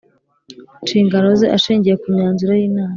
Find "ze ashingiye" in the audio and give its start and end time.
1.39-1.95